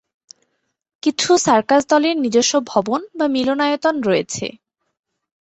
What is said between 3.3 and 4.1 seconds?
মিলনায়তন